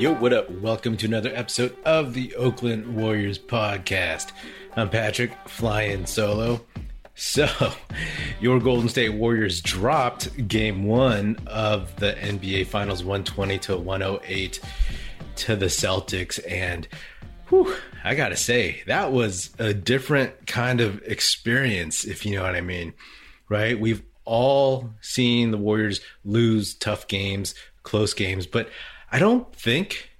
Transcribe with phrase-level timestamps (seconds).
[0.00, 0.50] Yo, what up?
[0.50, 4.32] Welcome to another episode of the Oakland Warriors podcast.
[4.74, 6.64] I'm Patrick, flying solo.
[7.14, 7.46] So,
[8.40, 14.60] your Golden State Warriors dropped game one of the NBA Finals 120 to 108
[15.36, 16.40] to the Celtics.
[16.50, 16.88] And
[17.50, 22.56] whew, I gotta say, that was a different kind of experience, if you know what
[22.56, 22.94] I mean.
[23.50, 23.78] Right?
[23.78, 28.70] We've all seen the Warriors lose tough games, close games, but
[29.10, 30.10] I don't think,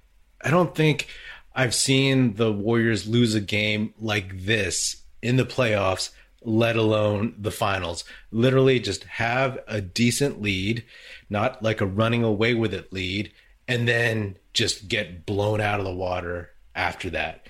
[0.41, 1.07] I don't think
[1.55, 6.09] I've seen the Warriors lose a game like this in the playoffs,
[6.43, 8.03] let alone the finals.
[8.31, 10.83] Literally just have a decent lead,
[11.29, 13.31] not like a running away with it lead,
[13.67, 17.47] and then just get blown out of the water after that.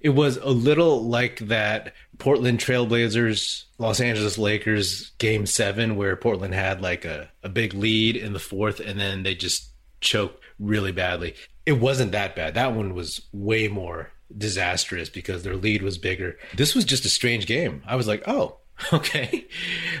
[0.00, 6.52] It was a little like that Portland Trailblazers, Los Angeles Lakers game seven, where Portland
[6.54, 9.70] had like a, a big lead in the fourth and then they just
[10.04, 11.34] choked really badly.
[11.66, 12.54] It wasn't that bad.
[12.54, 16.36] That one was way more disastrous because their lead was bigger.
[16.56, 17.82] This was just a strange game.
[17.86, 18.58] I was like, oh,
[18.92, 19.46] okay,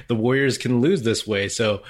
[0.08, 1.48] the Warriors can lose this way.
[1.48, 1.82] So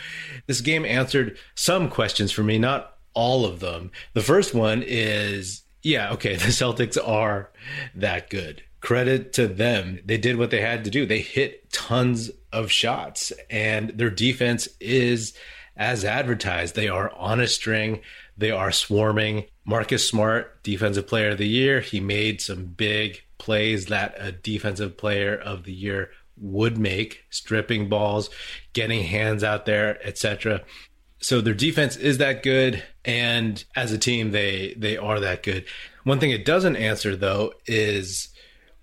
[0.47, 3.91] this game answered some questions for me, not all of them.
[4.13, 7.51] The first one is yeah, okay, the Celtics are
[7.95, 8.63] that good.
[8.81, 10.01] Credit to them.
[10.05, 11.07] They did what they had to do.
[11.07, 15.35] They hit tons of shots, and their defense is
[15.77, 16.75] as advertised.
[16.75, 18.01] They are on a string.
[18.37, 19.47] They are swarming.
[19.65, 24.97] Marcus Smart, Defensive Player of the Year, he made some big plays that a Defensive
[24.97, 28.29] Player of the Year would make, stripping balls,
[28.73, 30.63] getting hands out there, etc.
[31.19, 35.65] So their defense is that good, and as a team, they they are that good.
[36.03, 38.29] One thing it doesn't answer though is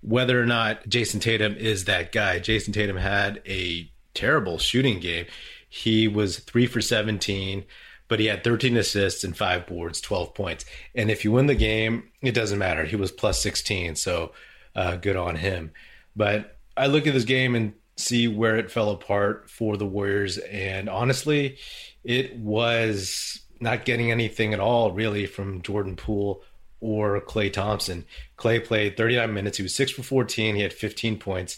[0.00, 2.40] whether or not Jayson Tatum is that guy.
[2.40, 5.26] Jayson Tatum had a terrible shooting game.
[5.74, 7.64] He was three for 17,
[8.06, 10.66] but he had 13 assists and five boards, 12 points.
[10.94, 12.84] And if you win the game, it doesn't matter.
[12.84, 14.32] He was plus 16, so
[14.76, 15.72] uh, good on him.
[16.14, 20.36] But I look at this game and see where it fell apart for the Warriors.
[20.36, 21.56] And honestly,
[22.04, 26.42] it was not getting anything at all, really, from Jordan Poole
[26.80, 28.04] or Klay Thompson.
[28.36, 29.56] Klay played 39 minutes.
[29.56, 30.54] He was 6 for 14.
[30.54, 31.56] He had 15 points,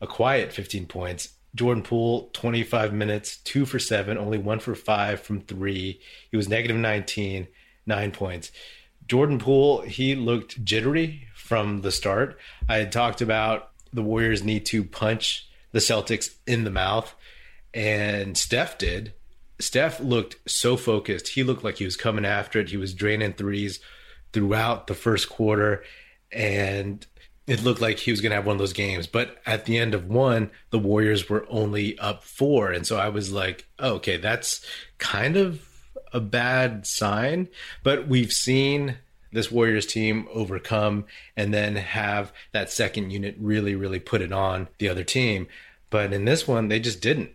[0.00, 1.33] a quiet 15 points.
[1.54, 6.00] Jordan Poole, 25 minutes, 2 for 7, only 1 for 5 from 3.
[6.30, 7.46] He was negative 19,
[7.86, 8.50] 9 points.
[9.06, 12.38] Jordan Poole, he looked jittery from the start.
[12.68, 17.14] I had talked about the Warriors need to punch the Celtics in the mouth,
[17.72, 19.14] and Steph did.
[19.60, 21.28] Steph looked so focused.
[21.28, 22.70] He looked like he was coming after it.
[22.70, 23.78] He was draining threes
[24.32, 25.84] throughout the first quarter,
[26.32, 27.06] and
[27.46, 29.06] it looked like he was going to have one of those games.
[29.06, 32.70] But at the end of one, the Warriors were only up four.
[32.70, 34.64] And so I was like, oh, okay, that's
[34.98, 35.68] kind of
[36.12, 37.48] a bad sign.
[37.82, 38.96] But we've seen
[39.32, 41.04] this Warriors team overcome
[41.36, 45.46] and then have that second unit really, really put it on the other team.
[45.90, 47.30] But in this one, they just didn't.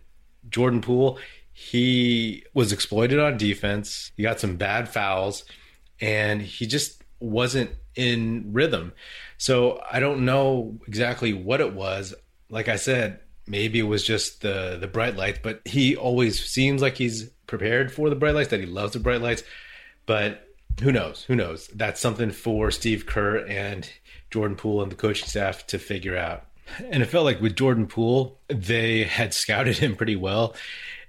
[0.48, 1.18] Jordan Poole,
[1.52, 4.10] he was exploited on defense.
[4.16, 5.44] He got some bad fouls
[6.00, 8.92] and he just wasn't in rhythm.
[9.38, 12.14] So I don't know exactly what it was.
[12.48, 16.82] Like I said, maybe it was just the the bright lights, but he always seems
[16.82, 19.42] like he's prepared for the bright lights, that he loves the bright lights.
[20.06, 20.46] But
[20.80, 21.24] who knows?
[21.24, 21.68] Who knows?
[21.68, 23.90] That's something for Steve Kerr and
[24.30, 26.46] Jordan Poole and the coaching staff to figure out.
[26.90, 30.54] And it felt like with Jordan Poole, they had scouted him pretty well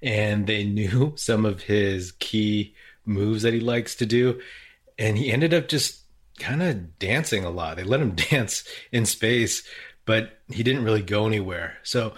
[0.01, 2.73] and they knew some of his key
[3.05, 4.39] moves that he likes to do
[4.97, 6.00] and he ended up just
[6.41, 7.77] kind of dancing a lot.
[7.77, 9.63] They let him dance in space,
[10.05, 11.77] but he didn't really go anywhere.
[11.83, 12.13] So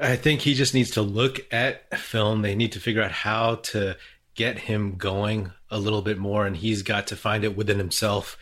[0.00, 2.42] I think he just needs to look at film.
[2.42, 3.96] They need to figure out how to
[4.34, 8.38] get him going a little bit more, and he's got to find it within himself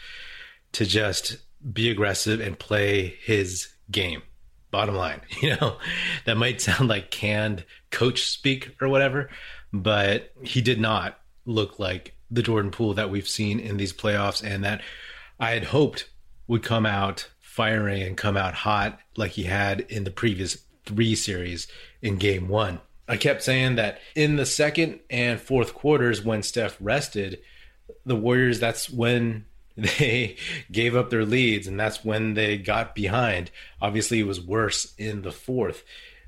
[0.72, 1.38] to just
[1.72, 4.22] be aggressive and play his game.
[4.70, 5.78] Bottom line, you know,
[6.24, 9.30] that might sound like canned coach speak or whatever,
[9.72, 14.42] but he did not look like the Jordan Poole that we've seen in these playoffs
[14.42, 14.82] and that
[15.40, 16.08] I had hoped
[16.46, 21.14] would come out firing and come out hot like he had in the previous three
[21.14, 21.66] series
[22.02, 22.80] in game one.
[23.08, 27.40] I kept saying that in the second and fourth quarters, when Steph rested,
[28.04, 29.46] the Warriors, that's when
[29.76, 30.36] they
[30.70, 33.50] gave up their leads and that's when they got behind.
[33.80, 35.84] Obviously, it was worse in the fourth.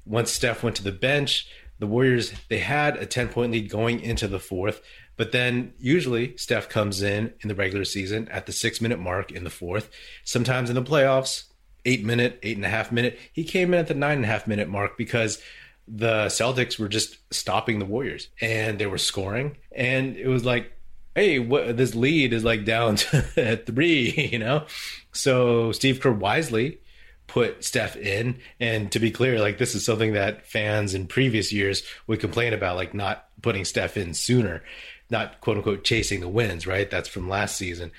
[0.07, 1.49] Once Steph went to the bench,
[1.79, 4.83] the Warriors, they had a 10 point lead going into the fourth.
[5.21, 9.31] But then usually Steph comes in in the regular season at the six minute mark
[9.31, 9.91] in the fourth.
[10.25, 11.43] Sometimes in the playoffs,
[11.85, 13.19] eight minute, eight and a half minute.
[13.31, 15.39] He came in at the nine and a half minute mark because
[15.87, 19.59] the Celtics were just stopping the Warriors and they were scoring.
[19.77, 20.73] And it was like,
[21.15, 24.65] hey, what, this lead is like down to three, you know?
[25.13, 26.79] So Steve Kerr wisely
[27.27, 28.39] put Steph in.
[28.59, 32.55] And to be clear, like this is something that fans in previous years would complain
[32.55, 34.63] about, like not putting Steph in sooner,
[35.11, 36.91] not quote unquote chasing the wins, right?
[36.91, 37.91] That's from last season.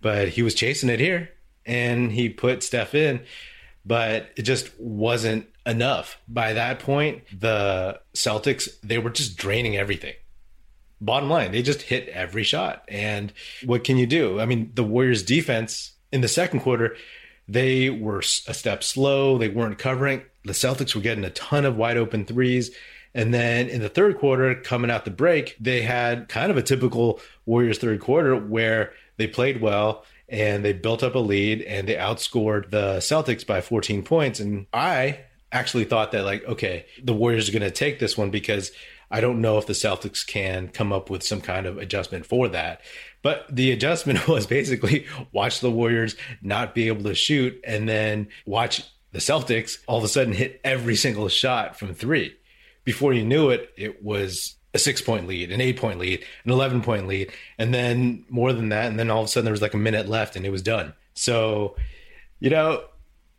[0.00, 1.30] But he was chasing it here
[1.64, 3.22] and he put Steph in,
[3.84, 6.18] but it just wasn't enough.
[6.28, 10.14] By that point, the Celtics, they were just draining everything
[11.00, 12.84] bottom line, they just hit every shot.
[12.88, 13.32] And
[13.64, 14.40] what can you do?
[14.40, 16.96] I mean, the Warriors defense in the second quarter,
[17.48, 19.38] they were a step slow.
[19.38, 20.22] They weren't covering.
[20.44, 22.74] The Celtics were getting a ton of wide open threes.
[23.16, 26.62] And then in the third quarter, coming out the break, they had kind of a
[26.62, 31.88] typical Warriors third quarter where they played well and they built up a lead and
[31.88, 34.38] they outscored the Celtics by 14 points.
[34.38, 35.20] And I
[35.50, 38.70] actually thought that, like, okay, the Warriors are going to take this one because
[39.10, 42.48] I don't know if the Celtics can come up with some kind of adjustment for
[42.48, 42.82] that.
[43.22, 48.28] But the adjustment was basically watch the Warriors not be able to shoot and then
[48.44, 52.36] watch the Celtics all of a sudden hit every single shot from three.
[52.86, 56.52] Before you knew it, it was a six point lead, an eight point lead, an
[56.52, 58.86] 11 point lead, and then more than that.
[58.86, 60.62] And then all of a sudden there was like a minute left and it was
[60.62, 60.94] done.
[61.14, 61.76] So,
[62.38, 62.84] you know,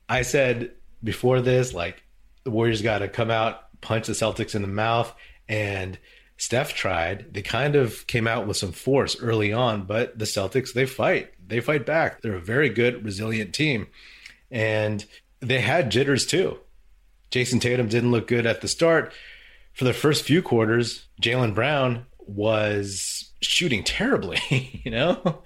[0.09, 0.73] I said
[1.03, 2.03] before this, like
[2.43, 5.13] the Warriors got to come out, punch the Celtics in the mouth,
[5.47, 5.97] and
[6.37, 7.33] Steph tried.
[7.33, 11.31] They kind of came out with some force early on, but the Celtics, they fight.
[11.47, 12.21] They fight back.
[12.21, 13.87] They're a very good, resilient team.
[14.51, 15.05] And
[15.39, 16.59] they had jitters too.
[17.31, 19.13] Jayson Tatum didn't look good at the start.
[19.77, 24.39] For the first few quarters, Jaylen Brown was shooting terribly,
[24.83, 25.43] you know?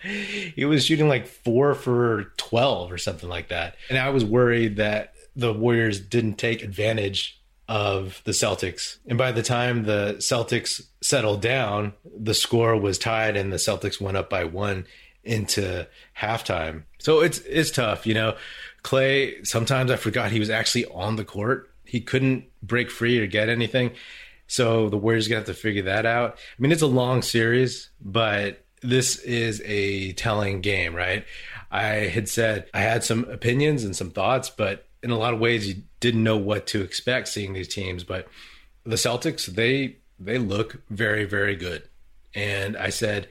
[0.56, 3.76] He was shooting like 4 for 12 or something like that.
[3.90, 9.00] And I was worried that the Warriors didn't take advantage of the Celtics.
[9.06, 14.00] And by the time the Celtics settled down, the score was tied and the Celtics
[14.00, 14.86] went up by one
[15.26, 15.88] into
[16.18, 16.84] halftime.
[17.00, 18.36] So it's it's tough, you know.
[18.84, 21.71] Klay, sometimes I forgot he was actually on the court.
[21.92, 23.92] He couldn't break free or get anything.
[24.48, 26.36] So the Warriors gonna have to figure that out.
[26.36, 31.26] I mean, it's a long series, but this is a telling game, right?
[31.70, 35.42] I had said I had some opinions and some thoughts, but in a lot of
[35.42, 38.06] ways you didn't know what to expect seeing these teams.
[38.06, 38.30] But
[38.86, 41.84] the Celtics, they they look very very good,
[42.34, 43.28] and I said,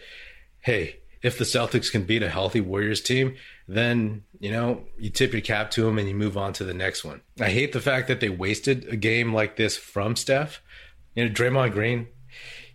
[0.60, 3.36] hey, if the Celtics can beat a healthy Warriors team,
[3.68, 6.74] then you know you tip your cap to them and you move on to the
[6.74, 7.20] next one.
[7.40, 10.62] I hate the fact that they wasted a game like this from Steph.
[11.14, 12.06] You know, Draymond Green,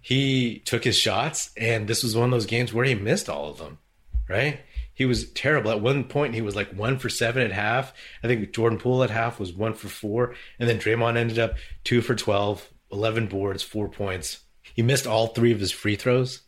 [0.02, 3.50] he took his shots, and this was one of those games where he missed all
[3.50, 3.80] of them.
[4.28, 4.60] Right?
[4.96, 5.70] he was terrible.
[5.72, 7.94] At one point, he was like one for seven at half.
[8.24, 10.34] I think Jordan Poole at half was one for four.
[10.58, 14.40] And then Draymond ended up two for 12, 11 boards, four points.
[14.74, 16.42] He missed all three of his free throws.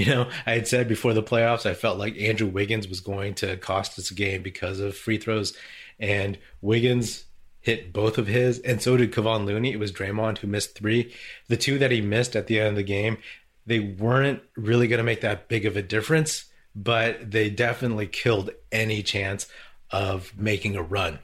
[0.00, 3.34] You know, I had said before the playoffs, I felt like Andrew Wiggins was going
[3.36, 5.56] to cost us a game because of free throws.
[5.98, 7.24] And Wiggins
[7.60, 9.72] hit both of his, and so did Kevon Looney.
[9.72, 11.14] It was Draymond who missed three.
[11.48, 13.18] The two that he missed at the end of the game,
[13.66, 18.50] they weren't really going to make that big of a difference but they definitely killed
[18.70, 19.46] any chance
[19.90, 21.18] of making a run.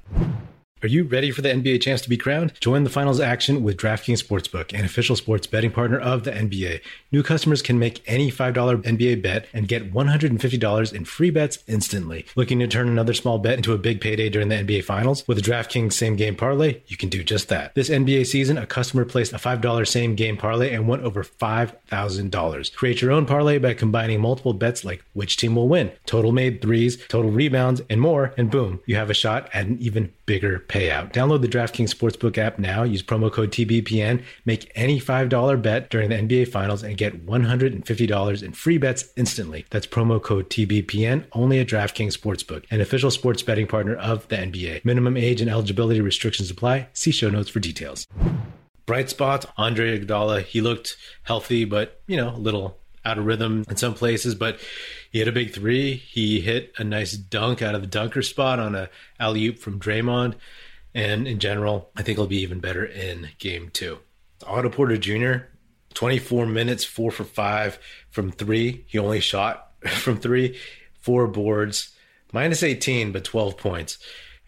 [0.82, 2.52] Are you ready for the NBA chance to be crowned?
[2.60, 6.82] Join the finals action with DraftKings Sportsbook, an official sports betting partner of the NBA.
[7.10, 12.26] New customers can make any $5 NBA bet and get $150 in free bets instantly.
[12.36, 15.26] Looking to turn another small bet into a big payday during the NBA finals?
[15.26, 17.74] With the DraftKings same game parlay, you can do just that.
[17.74, 22.74] This NBA season, a customer placed a $5 same game parlay and won over $5,000.
[22.74, 26.60] Create your own parlay by combining multiple bets like which team will win, total made
[26.60, 30.58] threes, total rebounds, and more, and boom, you have a shot at an even bigger
[30.68, 31.12] payout.
[31.12, 32.82] Download the DraftKings Sportsbook app now.
[32.82, 34.22] Use promo code TBPN.
[34.44, 39.64] Make any $5 bet during the NBA Finals and get $150 in free bets instantly.
[39.70, 44.36] That's promo code TBPN only at DraftKings Sportsbook, an official sports betting partner of the
[44.36, 44.84] NBA.
[44.84, 46.88] Minimum age and eligibility restrictions apply.
[46.92, 48.06] See show notes for details.
[48.86, 50.42] Bright spot, Andre Iguodala.
[50.42, 54.58] He looked healthy, but you know, a little out of rhythm in some places, but
[55.10, 55.94] he hit a big three.
[55.94, 59.78] He hit a nice dunk out of the dunker spot on a alley oop from
[59.80, 60.34] Draymond.
[60.94, 63.98] And in general, I think he'll be even better in game two.
[64.46, 65.46] Otto Porter Jr.,
[65.94, 67.78] 24 minutes, four for five
[68.10, 68.84] from three.
[68.88, 70.58] He only shot from three,
[71.00, 71.94] four boards,
[72.32, 73.98] minus 18, but 12 points.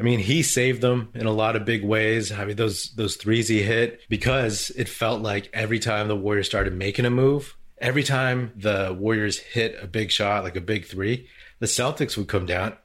[0.00, 2.30] I mean, he saved them in a lot of big ways.
[2.30, 6.46] I mean, those those threes he hit because it felt like every time the Warriors
[6.46, 10.86] started making a move, every time the Warriors hit a big shot, like a big
[10.86, 12.76] three, the Celtics would come down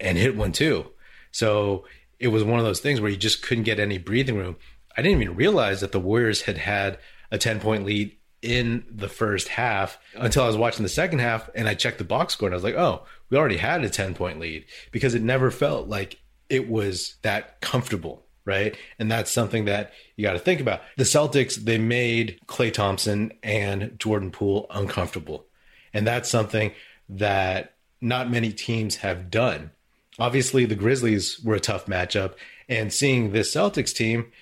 [0.00, 0.86] and hit one too.
[1.30, 1.84] So
[2.18, 4.56] it was one of those things where you just couldn't get any breathing room.
[4.96, 6.98] I didn't even realize that the Warriors had had
[7.30, 11.48] a 10 point lead in the first half until I was watching the second half
[11.54, 13.88] and I checked the box score and I was like, oh, we already had a
[13.88, 16.18] 10 point lead because it never felt like
[16.48, 18.26] it was that comfortable.
[18.44, 18.76] Right.
[18.98, 20.82] And that's something that you got to think about.
[20.96, 25.46] The Celtics, they made Klay Thompson and Jordan Poole uncomfortable.
[25.94, 26.72] And that's something
[27.08, 29.70] that not many teams have done.
[30.18, 32.34] Obviously, the Grizzlies were a tough matchup.
[32.68, 34.32] And seeing this Celtics team,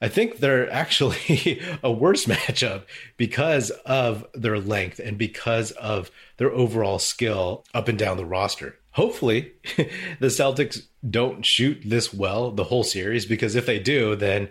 [0.00, 2.84] I think they're actually a worse matchup
[3.16, 8.79] because of their length and because of their overall skill up and down the roster.
[8.92, 14.48] Hopefully, the Celtics don't shoot this well the whole series because if they do, then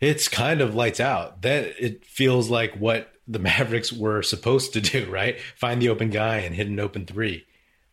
[0.00, 1.42] it's kind of lights out.
[1.42, 5.40] Then it feels like what the Mavericks were supposed to do, right?
[5.56, 7.44] Find the open guy and hit an open three.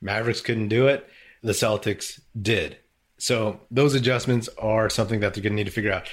[0.02, 1.08] Mavericks couldn't do it.
[1.42, 2.78] The Celtics did.
[3.18, 6.08] So those adjustments are something that they're going to need to figure out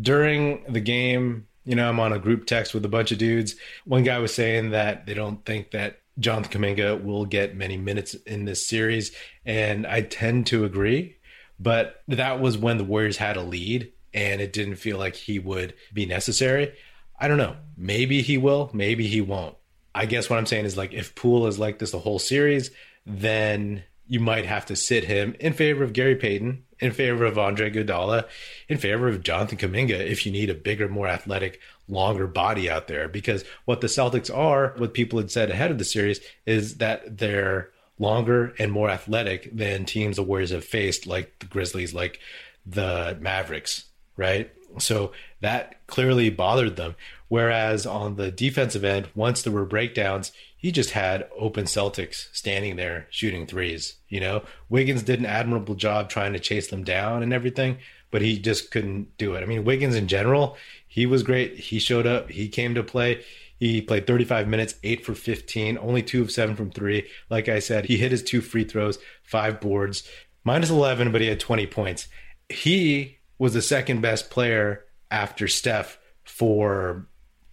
[0.00, 3.56] during the game, you know, I'm on a group text with a bunch of dudes.
[3.84, 8.14] One guy was saying that they don't think that Jonathan Kuminga will get many minutes
[8.14, 9.12] in this series,
[9.44, 11.16] and I tend to agree.
[11.58, 15.38] But that was when the Warriors had a lead, and it didn't feel like he
[15.38, 16.74] would be necessary.
[17.18, 17.56] I don't know.
[17.76, 18.70] Maybe he will.
[18.72, 19.56] Maybe he won't.
[19.94, 22.70] I guess what I'm saying is like if Poole is like this the whole series,
[23.06, 27.38] then you might have to sit him in favor of Gary Payton, in favor of
[27.38, 28.26] Andre Iguodala,
[28.68, 32.88] in favor of Jonathan Kuminga if you need a bigger, more athletic, longer body out
[32.88, 33.08] there.
[33.08, 37.18] Because what the Celtics are, what people had said ahead of the series, is that
[37.18, 42.18] they're longer and more athletic than teams the Warriors have faced, like the Grizzlies, like
[42.66, 43.84] the Mavericks,
[44.16, 44.50] right?
[44.78, 46.96] So that clearly bothered them.
[47.28, 52.76] Whereas on the defensive end, once there were breakdowns, he just had open Celtics standing
[52.76, 53.96] there shooting threes.
[54.08, 57.78] You know, Wiggins did an admirable job trying to chase them down and everything,
[58.10, 59.42] but he just couldn't do it.
[59.42, 61.58] I mean, Wiggins in general, he was great.
[61.58, 63.24] He showed up, he came to play.
[63.58, 67.08] He played 35 minutes, eight for 15, only two of seven from three.
[67.30, 70.08] Like I said, he hit his two free throws, five boards,
[70.44, 72.08] minus 11, but he had 20 points.
[72.48, 77.08] He was the second best player after Steph for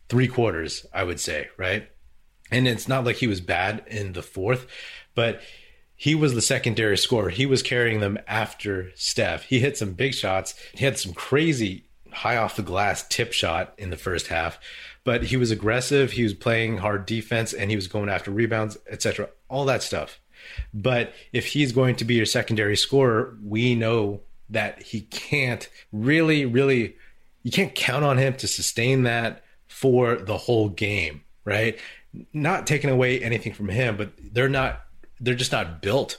[0.07, 1.89] three quarters, I would say, right?
[2.51, 4.67] And it's not like he was bad in the fourth,
[5.15, 5.41] but
[5.95, 7.29] he was the secondary scorer.
[7.29, 9.45] He was carrying them after Steph.
[9.45, 10.53] He hit some big shots.
[10.75, 14.59] He had some crazy high off the glass tip shot in the first half,
[15.03, 16.11] but he was aggressive.
[16.11, 19.29] He was playing hard defense and he was going after rebounds, etc.
[19.47, 20.19] All that stuff.
[20.71, 26.45] But if he's going to be your secondary scorer, we know that he can't really,
[26.45, 26.95] really,
[27.43, 31.79] you can't count on him to sustain that for the whole game, right?
[32.33, 34.81] Not taking away anything from him, but they're not,
[35.19, 36.17] they're just not built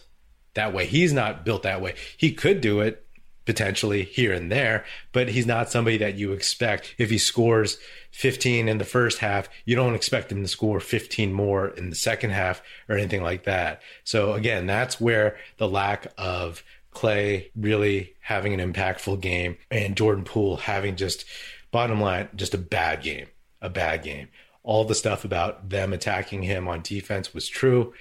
[0.55, 0.87] that way.
[0.87, 1.95] He's not built that way.
[2.17, 3.05] He could do it
[3.47, 6.95] potentially here and there, but he's not somebody that you expect.
[6.99, 7.79] If he scores
[8.13, 11.97] 15 in the first half, you don't expect him to score 15 more in the
[11.97, 13.83] second half or anything like that.
[14.05, 20.25] So again, that's where the lack of Klay really having an impactful game and Jordan
[20.25, 21.25] Poole having just
[21.71, 23.27] bottom line just a bad game,
[23.61, 24.29] a bad game.
[24.63, 27.95] All the stuff about them attacking him on defense was true.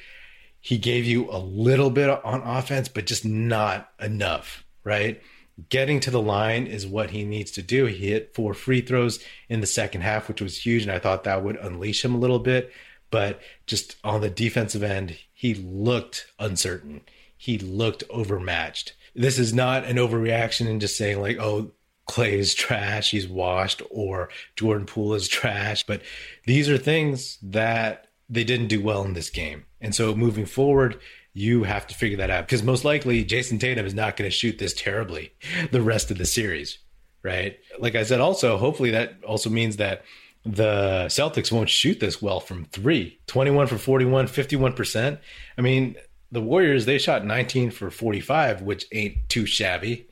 [0.59, 5.21] He gave you a little bit on offense, but just not enough, right?
[5.69, 7.85] Getting to the line is what he needs to do.
[7.85, 11.23] He hit four free throws in the second half, which was huge, and I thought
[11.23, 12.71] that would unleash him a little bit.
[13.09, 17.01] But just on the defensive end, he looked uncertain
[17.41, 18.93] he looked overmatched.
[19.15, 21.71] This is not an overreaction and just saying like, oh,
[22.05, 24.27] Klay is trash, he's washed, or
[24.57, 25.85] Jordan Poole is trash.
[25.85, 26.01] But
[26.45, 29.63] these are things that they didn't do well in this game.
[29.79, 30.99] And so moving forward,
[31.31, 34.35] you have to figure that out because most likely Jayson Tatum is not going to
[34.35, 35.31] shoot this terribly
[35.71, 36.79] the rest of the series,
[37.23, 37.57] right?
[37.79, 40.03] Like I said, also, hopefully that also means that
[40.43, 45.19] the Celtics won't shoot this well from three 21 for 41, 51%.
[45.57, 45.95] I mean,
[46.31, 50.07] the Warriors, they shot 19 for 45, which ain't too shabby,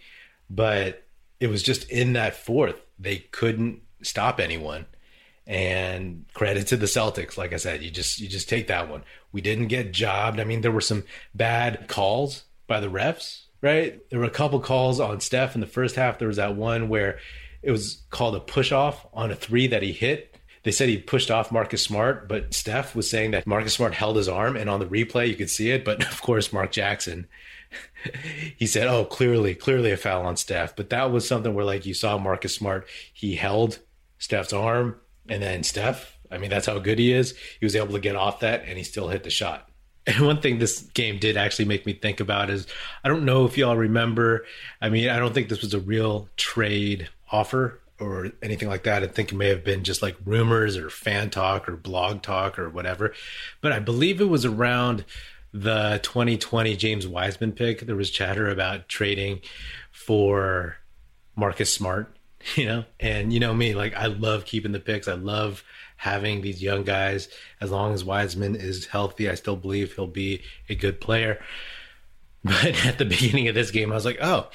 [0.50, 1.06] but
[1.40, 2.82] it was just in that fourth.
[3.00, 4.86] They couldn't stop anyone.
[5.46, 7.38] And credit to the Celtics.
[7.38, 9.04] Like I said, you just you just take that one.
[9.32, 10.42] We didn't get jobbed.
[10.42, 13.98] I mean, there were some bad calls by the refs, right?
[14.10, 16.20] There were a couple calls on Steph in the first half.
[16.20, 17.20] There was that one where
[17.62, 20.37] it was called a push off on a three that he hit
[20.68, 24.18] they said he pushed off Marcus Smart, but Steph was saying that Marcus Smart held
[24.18, 25.86] his arm, and on the replay you could see it.
[25.86, 27.28] But of course, Mark Jackson,
[28.58, 31.86] he said, "Oh, clearly, clearly a foul on Steph." But that was something where, like,
[31.86, 33.80] you saw Marcus Smart, he held
[34.18, 34.98] Steph's arm,
[35.30, 36.18] and then Steph.
[36.30, 37.38] I mean, that's how good he is.
[37.60, 39.70] He was able to get off that, and he still hit the shot.
[40.08, 42.66] And one thing this game did actually make me think about is
[43.04, 44.46] I don't know if y'all remember.
[44.82, 49.04] I mean, I don't think this was a real trade offer or anything like that.
[49.04, 52.60] I think it may have been just like rumors or fan talk or blog talk
[52.60, 53.14] or whatever.
[53.62, 55.06] But I believe it was around
[55.54, 57.82] the 2020 James Wiseman pick.
[57.82, 59.42] There was chatter about trading
[59.92, 60.78] for
[61.36, 62.16] Marcus Smart,
[62.56, 65.08] you know, and you know me, like I love keeping the picks.
[65.08, 65.64] I love
[65.98, 67.30] having these young guys.
[67.60, 71.40] As long as Wiseman is healthy, I still believe he'll be a good player.
[72.44, 74.48] But at the beginning of this game, I was like, oh,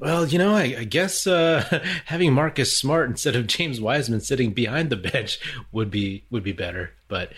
[0.00, 4.52] well, you know, I, I guess uh, having Marcus Smart instead of James Wiseman sitting
[4.52, 5.38] behind the bench
[5.72, 6.92] would be would be better.
[7.06, 7.32] But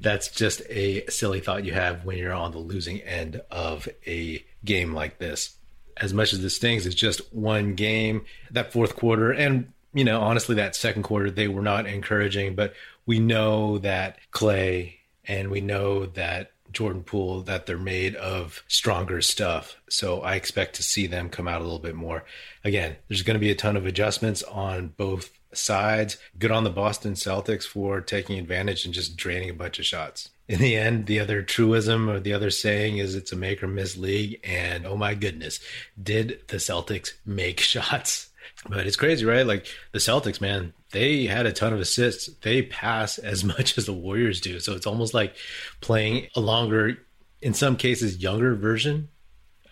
[0.00, 4.44] that's just a silly thought you have when you're on the losing end of a
[4.64, 5.56] game like this.
[5.96, 8.24] As much as this stings, it's just one game.
[8.52, 12.54] That fourth quarter, and you know, honestly, that second quarter they were not encouraging.
[12.54, 12.74] But
[13.06, 19.20] we know that Klay and we know that Jordan Poole that they're made of stronger
[19.20, 19.76] stuff.
[19.88, 22.24] So I expect to see them come out a little bit more.
[22.64, 26.18] Again, there's going to be a ton of adjustments on both sides.
[26.38, 30.30] Good on the Boston Celtics for taking advantage and just draining a bunch of shots.
[30.46, 33.68] In the end, the other truism or the other saying is it's a make or
[33.68, 34.40] miss league.
[34.44, 35.60] And oh my goodness,
[36.02, 38.30] did the Celtics make shots?
[38.68, 39.46] But it's crazy, right?
[39.46, 42.26] Like the Celtics, man, they had a ton of assists.
[42.42, 44.60] They pass as much as the Warriors do.
[44.60, 45.36] So it's almost like
[45.80, 46.98] playing a longer,
[47.42, 49.08] in some cases, younger version,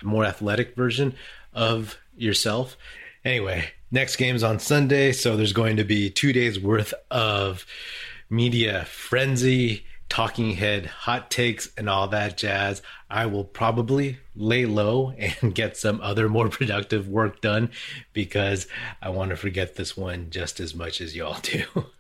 [0.01, 1.15] a more athletic version
[1.53, 2.77] of yourself.
[3.25, 5.13] Anyway, next game's on Sunday.
[5.13, 7.67] So there's going to be two days worth of
[8.29, 12.83] media frenzy talking head hot takes and all that jazz.
[13.11, 17.71] I will probably lay low and get some other more productive work done
[18.13, 18.67] because
[19.03, 21.65] I want to forget this one just as much as y'all do.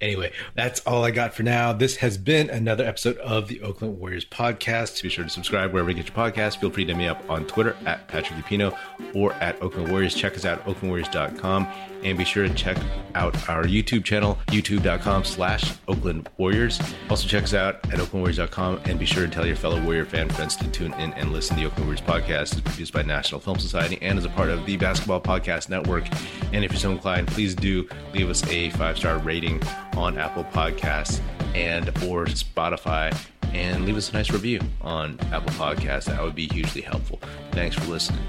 [0.00, 1.72] anyway, that's all I got for now.
[1.72, 5.02] This has been another episode of the Oakland Warriors podcast.
[5.02, 6.58] Be sure to subscribe wherever you get your podcast.
[6.58, 8.76] Feel free to hit me up on Twitter at Patrick Epino
[9.14, 10.14] or at Oakland Warriors.
[10.14, 11.68] Check us out, at oaklandwarriors.com.
[12.02, 12.76] And be sure to check
[13.14, 16.78] out our YouTube channel, youtube.com slash Oakland Warriors.
[17.08, 20.28] Also check us out at oaklandwarriors.com and be sure to tell your fellow Warrior fan
[20.28, 22.52] friends to tune in and listen to the Oakland Warriors podcast.
[22.52, 26.04] It's produced by National Film Society and is a part of the Basketball Podcast Network.
[26.52, 29.62] And if you're so inclined, please do leave us a five-star rating
[29.96, 31.20] on Apple Podcasts
[31.54, 33.16] and or Spotify
[33.52, 36.06] and leave us a nice review on Apple Podcasts.
[36.06, 37.20] That would be hugely helpful.
[37.52, 38.20] Thanks for listening.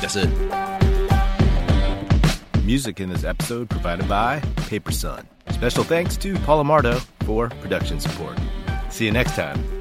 [0.00, 0.30] That's it.
[2.64, 5.26] Music in this episode provided by Paper Son.
[5.50, 8.38] Special thanks to Paul Amardo for production support.
[8.90, 9.79] See you next time.